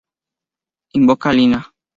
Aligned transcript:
Invoca 0.97 1.29
a 1.29 1.33
Lina. 1.33 1.71